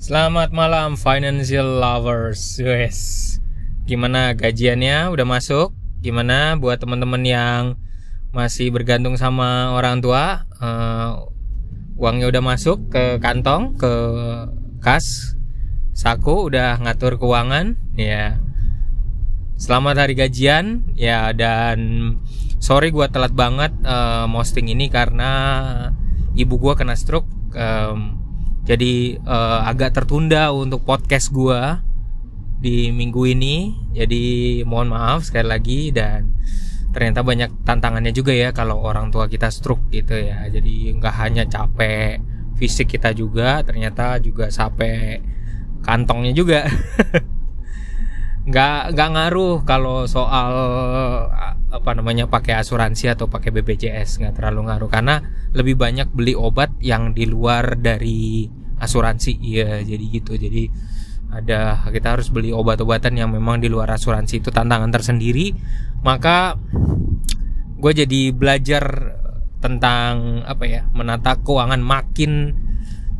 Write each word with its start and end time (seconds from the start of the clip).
Selamat 0.00 0.48
malam 0.48 0.96
financial 0.96 1.76
lovers, 1.76 2.56
guys. 2.56 3.36
Gimana 3.84 4.32
gajiannya? 4.32 5.12
Udah 5.12 5.28
masuk? 5.28 5.76
Gimana 6.00 6.56
buat 6.56 6.80
teman-teman 6.80 7.20
yang 7.20 7.76
masih 8.32 8.72
bergantung 8.72 9.20
sama 9.20 9.76
orang 9.76 10.00
tua? 10.00 10.48
Uh, 10.56 11.28
uangnya 12.00 12.32
udah 12.32 12.40
masuk 12.40 12.88
ke 12.88 13.20
kantong, 13.20 13.76
ke 13.76 13.92
kas, 14.80 15.36
saku, 15.92 16.48
udah 16.48 16.80
ngatur 16.80 17.20
keuangan, 17.20 17.76
ya. 17.92 18.40
Selamat 19.60 20.08
hari 20.08 20.16
gajian, 20.16 20.96
ya. 20.96 21.28
Dan 21.36 22.16
sorry 22.56 22.88
gue 22.88 23.04
telat 23.12 23.36
banget 23.36 23.76
uh, 23.84 24.24
posting 24.32 24.72
ini 24.72 24.88
karena 24.88 25.28
ibu 26.32 26.56
gue 26.56 26.72
kena 26.72 26.96
stroke. 26.96 27.28
Um, 27.52 28.19
jadi 28.64 29.16
uh, 29.24 29.64
agak 29.66 29.96
tertunda 29.96 30.52
untuk 30.52 30.84
podcast 30.84 31.32
gua 31.32 31.80
di 32.60 32.92
minggu 32.92 33.24
ini. 33.24 33.72
Jadi 33.96 34.60
mohon 34.68 34.92
maaf 34.92 35.26
sekali 35.26 35.48
lagi 35.48 35.80
dan 35.90 36.36
ternyata 36.92 37.22
banyak 37.24 37.64
tantangannya 37.64 38.12
juga 38.12 38.34
ya 38.34 38.52
kalau 38.52 38.82
orang 38.84 39.08
tua 39.08 39.26
kita 39.26 39.48
stroke 39.48 39.88
gitu 39.90 40.14
ya. 40.14 40.44
Jadi 40.52 40.92
nggak 41.00 41.14
hanya 41.16 41.44
capek 41.48 42.20
fisik 42.60 42.92
kita 42.92 43.16
juga, 43.16 43.64
ternyata 43.64 44.20
juga 44.20 44.52
capek 44.52 45.24
kantongnya 45.80 46.36
juga. 46.36 46.60
nggak 48.50 48.96
nggak 48.96 49.08
ngaruh 49.14 49.56
kalau 49.64 50.04
soal 50.04 50.52
apa 51.70 51.90
namanya 51.94 52.26
pakai 52.26 52.58
asuransi 52.58 53.14
atau 53.14 53.30
pakai 53.30 53.54
BPJS 53.54 54.20
nggak 54.20 54.34
terlalu 54.42 54.66
ngaruh. 54.66 54.90
Karena 54.90 55.22
lebih 55.54 55.78
banyak 55.78 56.10
beli 56.10 56.34
obat 56.34 56.74
yang 56.82 57.14
di 57.14 57.24
luar 57.30 57.78
dari 57.78 58.50
asuransi. 58.82 59.38
Ya 59.40 59.78
jadi 59.80 60.04
gitu. 60.10 60.34
Jadi 60.34 60.66
ada 61.30 61.86
kita 61.86 62.18
harus 62.18 62.28
beli 62.34 62.50
obat-obatan 62.50 63.14
yang 63.14 63.30
memang 63.30 63.62
di 63.62 63.70
luar 63.70 63.94
asuransi 63.94 64.42
itu 64.42 64.50
tantangan 64.50 64.90
tersendiri. 64.90 65.54
Maka 66.02 66.58
gue 67.80 67.92
jadi 67.96 68.34
belajar 68.34 69.16
tentang 69.60 70.44
apa 70.44 70.64
ya 70.64 70.82
menata 70.92 71.36
keuangan 71.40 71.80
makin 71.80 72.56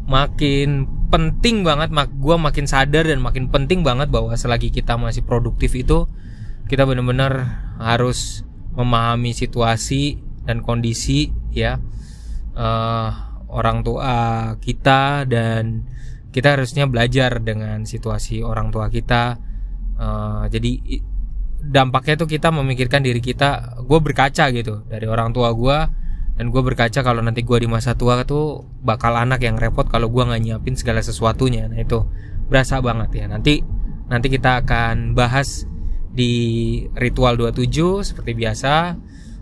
makin 0.08 0.88
penting 1.12 1.62
banget 1.62 1.92
mak 1.92 2.08
gue 2.16 2.36
makin 2.36 2.64
sadar 2.64 3.04
dan 3.04 3.20
makin 3.20 3.52
penting 3.52 3.84
banget 3.84 4.08
bahwa 4.08 4.32
selagi 4.34 4.72
kita 4.72 4.96
masih 4.96 5.22
produktif 5.22 5.76
itu 5.76 6.08
kita 6.66 6.88
benar-benar 6.88 7.60
harus 7.80 8.44
memahami 8.76 9.32
situasi 9.32 10.20
dan 10.44 10.60
kondisi 10.60 11.32
ya. 11.50 11.80
Uh, 12.54 13.10
orang 13.50 13.82
tua 13.82 14.54
kita 14.62 15.26
dan 15.26 15.88
kita 16.30 16.54
harusnya 16.54 16.86
belajar 16.86 17.42
dengan 17.42 17.82
situasi 17.82 18.44
orang 18.44 18.70
tua 18.70 18.86
kita. 18.92 19.40
Uh, 20.00 20.46
jadi 20.48 21.02
dampaknya 21.60 22.16
tuh 22.16 22.28
kita 22.30 22.48
memikirkan 22.48 23.04
diri 23.04 23.20
kita 23.20 23.80
gue 23.84 23.98
berkaca 24.00 24.48
gitu 24.48 24.80
dari 24.88 25.04
orang 25.04 25.36
tua 25.36 25.52
gue 25.52 25.78
dan 26.40 26.48
gue 26.48 26.62
berkaca 26.64 27.04
kalau 27.04 27.20
nanti 27.20 27.44
gue 27.44 27.58
di 27.60 27.68
masa 27.68 27.92
tua 27.92 28.24
tuh 28.24 28.64
bakal 28.80 29.12
anak 29.12 29.44
yang 29.44 29.60
repot 29.60 29.84
kalau 29.84 30.08
gue 30.08 30.24
nggak 30.24 30.40
nyiapin 30.40 30.72
segala 30.72 31.04
sesuatunya. 31.04 31.68
Nah 31.68 31.84
itu 31.84 32.00
berasa 32.48 32.80
banget 32.80 33.12
ya. 33.12 33.26
Nanti 33.28 33.60
nanti 34.08 34.32
kita 34.32 34.64
akan 34.64 35.12
bahas 35.12 35.68
di 36.10 36.34
ritual 36.98 37.38
27 37.38 38.02
seperti 38.02 38.32
biasa 38.34 38.98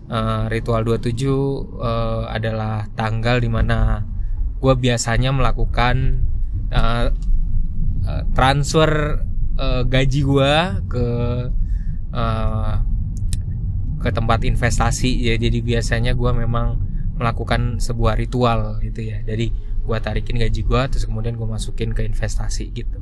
uh, 0.09 0.43
ritual 0.49 0.85
27 0.85 1.25
uh, 1.25 2.29
adalah 2.29 2.85
tanggal 2.93 3.41
di 3.41 3.49
mana 3.49 4.05
gue 4.59 4.73
biasanya 4.75 5.31
melakukan 5.31 6.25
uh, 6.73 7.07
uh, 8.05 8.23
transfer 8.35 9.23
uh, 9.55 9.83
gaji 9.87 10.21
gue 10.25 10.53
ke 10.91 11.07
uh, 12.13 12.75
ke 13.99 14.09
tempat 14.15 14.47
investasi. 14.47 15.11
Ya 15.27 15.35
jadi 15.35 15.59
biasanya 15.59 16.15
gue 16.15 16.31
memang 16.31 16.79
melakukan 17.19 17.83
sebuah 17.83 18.15
ritual 18.15 18.79
gitu 18.83 19.03
ya. 19.03 19.19
Jadi 19.23 19.51
gue 19.89 19.97
tarikin 19.97 20.37
gaji 20.37 20.61
gue 20.61 20.81
terus 20.93 21.09
kemudian 21.09 21.33
gue 21.33 21.49
masukin 21.49 21.97
ke 21.97 22.05
investasi 22.05 22.69
gitu. 22.69 23.01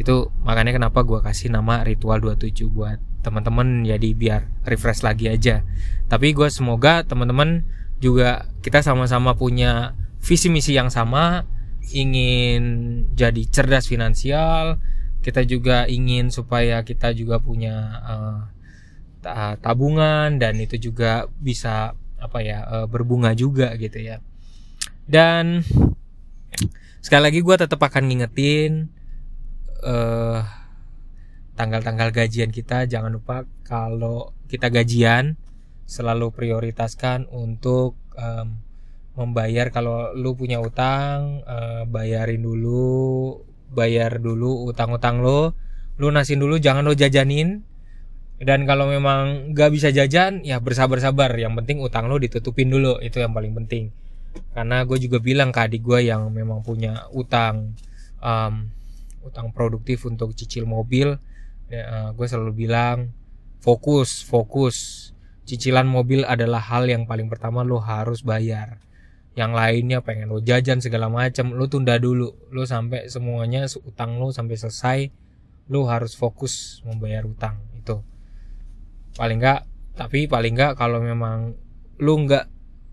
Itu 0.00 0.32
makanya 0.40 0.72
kenapa 0.72 1.04
gue 1.04 1.20
kasih 1.20 1.52
nama 1.52 1.84
ritual 1.84 2.24
27 2.24 2.72
buat 2.72 2.96
teman-teman 3.20 3.84
jadi 3.84 4.08
biar 4.16 4.40
refresh 4.64 5.04
lagi 5.04 5.28
aja. 5.28 5.60
Tapi 6.08 6.32
gue 6.32 6.48
semoga 6.48 7.04
teman-teman 7.04 7.68
juga 8.00 8.48
kita 8.64 8.80
sama-sama 8.80 9.36
punya 9.36 9.92
visi 10.24 10.48
misi 10.48 10.72
yang 10.72 10.88
sama 10.88 11.44
ingin 11.92 12.64
jadi 13.12 13.42
cerdas 13.52 13.84
finansial 13.84 14.80
kita 15.22 15.46
juga 15.46 15.86
ingin 15.86 16.34
supaya 16.34 16.82
kita 16.82 17.14
juga 17.14 17.38
punya 17.38 18.02
uh, 18.02 19.54
tabungan 19.62 20.34
dan 20.42 20.58
itu 20.58 20.90
juga 20.90 21.30
bisa 21.38 21.94
apa 22.18 22.38
ya 22.42 22.66
uh, 22.66 22.86
berbunga 22.90 23.30
juga 23.38 23.70
gitu 23.78 24.02
ya. 24.02 24.18
Dan 25.06 25.62
sekali 27.02 27.22
lagi 27.28 27.40
gue 27.42 27.56
tetap 27.58 27.82
akan 27.82 28.08
ngingetin 28.08 28.88
uh, 29.82 30.40
tanggal-tanggal 31.58 32.14
gajian 32.14 32.54
kita. 32.54 32.86
Jangan 32.86 33.12
lupa 33.12 33.44
kalau 33.66 34.32
kita 34.46 34.70
gajian 34.70 35.36
selalu 35.84 36.32
prioritaskan 36.32 37.28
untuk 37.28 37.98
um, 38.16 38.62
membayar 39.12 39.68
kalau 39.68 40.16
lu 40.16 40.32
punya 40.32 40.62
utang 40.62 41.44
uh, 41.44 41.84
bayarin 41.84 42.40
dulu 42.40 43.44
bayar 43.72 44.16
dulu 44.20 44.68
utang-utang 44.72 45.20
lo 45.20 45.52
lunasin 46.00 46.40
dulu 46.40 46.56
jangan 46.56 46.86
lo 46.86 46.94
jajanin. 46.96 47.68
Dan 48.42 48.66
kalau 48.66 48.90
memang 48.90 49.54
gak 49.54 49.70
bisa 49.70 49.94
jajan 49.94 50.42
ya 50.42 50.58
bersabar-sabar. 50.58 51.30
Yang 51.38 51.62
penting 51.62 51.78
utang 51.78 52.10
lo 52.10 52.18
ditutupin 52.18 52.74
dulu 52.74 52.98
itu 52.98 53.22
yang 53.22 53.30
paling 53.30 53.54
penting 53.54 53.94
karena 54.52 54.84
gue 54.84 54.98
juga 55.00 55.18
bilang 55.20 55.48
ke 55.48 55.60
adik 55.64 55.82
gue 55.84 56.12
yang 56.12 56.28
memang 56.28 56.60
punya 56.60 57.08
utang 57.12 57.72
um, 58.20 58.68
utang 59.24 59.54
produktif 59.54 60.04
untuk 60.04 60.34
cicil 60.36 60.68
mobil 60.68 61.16
ya, 61.72 61.82
uh, 61.88 62.08
gue 62.12 62.26
selalu 62.28 62.68
bilang 62.68 63.12
fokus 63.62 64.26
fokus. 64.26 65.08
Cicilan 65.42 65.90
mobil 65.90 66.22
adalah 66.22 66.62
hal 66.62 66.86
yang 66.86 67.06
paling 67.06 67.26
pertama 67.26 67.66
lo 67.66 67.82
harus 67.82 68.22
bayar. 68.22 68.78
Yang 69.32 69.52
lainnya 69.56 69.98
pengen 70.04 70.30
lo 70.30 70.38
jajan 70.38 70.78
segala 70.78 71.10
macam 71.10 71.54
lo 71.56 71.66
tunda 71.66 71.98
dulu. 71.98 72.30
Lo 72.54 72.62
sampai 72.62 73.10
semuanya 73.10 73.66
utang 73.82 74.22
lo 74.22 74.30
sampai 74.30 74.54
selesai 74.58 74.98
lo 75.70 75.86
harus 75.90 76.14
fokus 76.14 76.84
membayar 76.86 77.26
utang. 77.26 77.58
Itu. 77.74 78.02
Paling 79.18 79.38
enggak 79.42 79.66
tapi 79.98 80.30
paling 80.30 80.54
enggak 80.54 80.78
kalau 80.78 81.02
memang 81.02 81.58
lo 81.98 82.14
nggak 82.22 82.46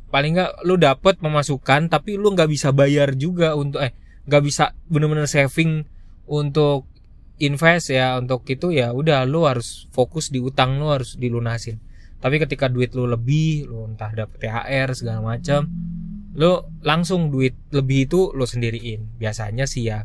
paling 0.10 0.38
enggak 0.38 0.52
lo 0.66 0.76
dapet 0.76 1.22
pemasukan 1.22 1.90
tapi 1.90 2.18
lo 2.18 2.34
nggak 2.34 2.50
bisa 2.50 2.74
bayar 2.74 3.14
juga 3.14 3.54
untuk 3.54 3.86
eh 3.86 3.94
nggak 4.26 4.44
bisa 4.46 4.74
bener-bener 4.90 5.26
saving 5.26 5.86
untuk 6.30 6.86
invest 7.42 7.90
ya 7.90 8.20
untuk 8.20 8.46
itu 8.46 8.70
ya 8.70 8.92
udah 8.92 9.24
lu 9.26 9.48
harus 9.48 9.88
fokus 9.96 10.30
di 10.30 10.44
utang 10.44 10.78
lu 10.78 10.92
harus 10.92 11.16
dilunasin. 11.16 11.80
Tapi 12.20 12.36
ketika 12.36 12.68
duit 12.68 12.92
lu 12.94 13.08
lebih 13.08 13.66
lu 13.66 13.88
entah 13.88 14.12
dapet 14.12 14.44
THR 14.44 14.92
segala 14.94 15.24
macam 15.24 15.66
lu 16.36 16.62
langsung 16.86 17.34
duit 17.34 17.58
lebih 17.74 18.06
itu 18.06 18.36
lu 18.36 18.46
sendiriin. 18.46 19.18
Biasanya 19.18 19.66
sih 19.66 19.88
ya 19.88 20.04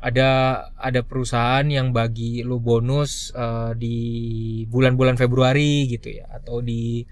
ada 0.00 0.62
ada 0.80 1.00
perusahaan 1.04 1.64
yang 1.68 1.92
bagi 1.92 2.40
lu 2.40 2.60
bonus 2.60 3.32
uh, 3.36 3.76
di 3.76 3.96
bulan-bulan 4.68 5.20
Februari 5.20 5.88
gitu 5.92 6.22
ya 6.22 6.28
atau 6.40 6.64
di 6.64 7.04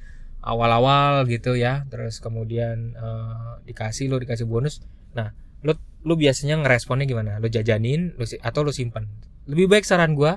awal-awal 0.43 1.27
gitu 1.27 1.55
ya. 1.55 1.85
Terus 1.91 2.23
kemudian 2.23 2.95
uh, 2.99 3.63
dikasih 3.65 4.11
lu 4.11 4.21
dikasih 4.23 4.47
bonus. 4.47 4.83
Nah 5.15 5.33
lu 5.63 5.75
lu 6.07 6.15
biasanya 6.15 6.61
ngeresponnya 6.63 7.07
gimana? 7.07 7.43
Lu 7.43 7.51
jajanin 7.51 8.15
lu 8.15 8.25
atau 8.25 8.61
lu 8.63 8.73
simpen? 8.75 9.09
Lebih 9.49 9.71
baik 9.71 9.85
saran 9.85 10.15
gue 10.15 10.37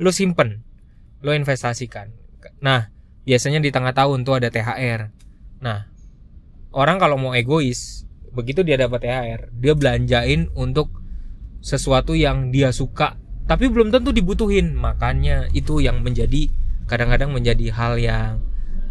lo 0.00 0.10
simpen 0.10 0.64
lo 1.24 1.32
investasikan. 1.32 2.10
Nah 2.60 2.90
biasanya 3.24 3.60
di 3.60 3.72
tengah 3.72 3.96
tahun 3.96 4.22
tuh 4.28 4.36
ada 4.36 4.52
THR 4.52 5.08
nah 5.64 5.88
orang 6.76 7.00
kalau 7.00 7.16
mau 7.16 7.32
egois 7.32 8.04
begitu 8.36 8.60
dia 8.60 8.76
dapat 8.76 9.00
THR 9.00 9.48
dia 9.56 9.72
belanjain 9.72 10.52
untuk 10.52 10.92
sesuatu 11.64 12.12
yang 12.12 12.52
dia 12.52 12.68
suka 12.68 13.16
tapi 13.44 13.68
belum 13.68 13.92
tentu 13.92 14.10
dibutuhin. 14.12 14.72
Makanya 14.72 15.52
itu 15.52 15.80
yang 15.80 16.00
menjadi 16.00 16.48
kadang-kadang 16.88 17.32
menjadi 17.32 17.66
hal 17.72 18.00
yang 18.00 18.43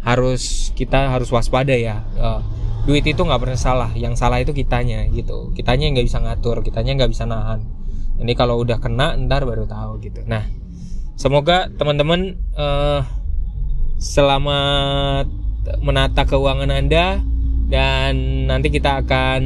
harus 0.04 0.70
kita 0.76 1.10
harus 1.10 1.32
waspada 1.32 1.72
ya. 1.74 2.04
Uh, 2.14 2.40
duit 2.84 3.02
itu 3.08 3.16
nggak 3.16 3.40
pernah 3.40 3.56
salah 3.56 3.90
yang 3.96 4.14
salah 4.14 4.38
itu 4.38 4.52
kitanya 4.52 5.08
gitu. 5.10 5.50
Kitanya 5.56 5.90
nggak 5.90 6.06
bisa 6.06 6.20
ngatur 6.20 6.60
kitanya 6.60 6.92
nggak 7.00 7.10
bisa 7.10 7.24
nahan. 7.24 7.64
Ini 8.20 8.32
kalau 8.38 8.62
udah 8.62 8.78
kena 8.78 9.16
ntar 9.26 9.42
baru 9.48 9.64
tahu 9.64 9.98
gitu. 10.04 10.22
Nah 10.28 10.46
semoga 11.16 11.72
teman-teman 11.72 12.36
uh, 12.54 13.02
selamat 13.98 15.26
menata 15.80 16.28
keuangan 16.28 16.68
anda 16.68 17.24
dan 17.72 18.44
nanti 18.44 18.68
kita 18.68 19.00
akan 19.00 19.40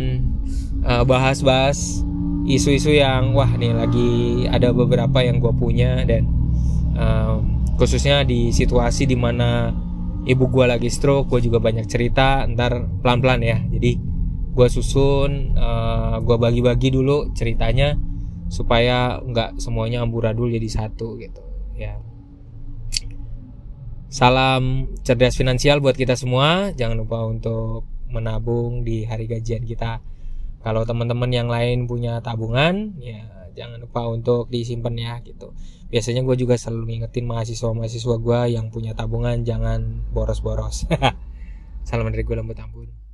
eh, 0.83 1.05
bahas-bahas 1.07 2.03
isu-isu 2.49 2.91
yang 2.97 3.37
wah 3.37 3.49
nih 3.55 3.77
lagi 3.77 4.11
ada 4.51 4.73
beberapa 4.73 5.21
yang 5.21 5.39
gue 5.39 5.53
punya 5.53 6.03
dan 6.09 6.25
um, 6.97 7.63
khususnya 7.77 8.25
di 8.25 8.51
situasi 8.51 9.05
di 9.05 9.15
mana 9.15 9.71
ibu 10.29 10.45
gue 10.53 10.65
lagi 10.69 10.93
stroke 10.93 11.33
gue 11.33 11.49
juga 11.49 11.59
banyak 11.59 11.89
cerita 11.89 12.45
ntar 12.53 12.85
pelan-pelan 13.01 13.41
ya. 13.41 13.59
Jadi 13.65 13.97
gue 14.53 14.69
susun 14.69 15.57
uh, 15.57 16.21
gue 16.21 16.37
bagi-bagi 16.37 16.93
dulu 16.93 17.33
ceritanya 17.33 17.97
supaya 18.53 19.21
nggak 19.25 19.57
semuanya 19.61 20.05
amburadul 20.05 20.53
jadi 20.53 20.69
satu 20.69 21.17
gitu 21.17 21.41
ya. 21.81 21.97
Salam 24.09 24.89
cerdas 25.05 25.37
finansial 25.37 25.81
buat 25.81 25.97
kita 25.97 26.17
semua. 26.17 26.77
Jangan 26.77 26.97
lupa 27.01 27.25
untuk 27.25 27.89
menabung 28.09 28.85
di 28.85 29.05
hari 29.05 29.29
gajian 29.29 29.65
kita. 29.65 30.01
Kalau 30.65 30.85
teman-teman 30.85 31.33
yang 31.33 31.49
lain 31.49 31.89
punya 31.89 32.21
tabungan 32.21 32.97
ya 33.01 33.38
jangan 33.59 33.83
lupa 33.83 34.07
untuk 34.07 34.47
disimpan 34.47 34.95
ya 34.95 35.15
gitu. 35.27 35.51
Biasanya 35.91 36.23
gue 36.23 36.37
juga 36.39 36.55
selalu 36.55 36.95
ngingetin 36.95 37.27
mahasiswa-mahasiswa 37.27 38.17
gue 38.23 38.41
yang 38.55 38.71
punya 38.71 38.95
tabungan 38.95 39.43
jangan 39.43 40.07
boros-boros. 40.15 40.87
Salam 41.89 42.07
dari 42.15 42.23
gue 42.23 42.37
lembut 42.39 42.63
ampun 42.63 43.08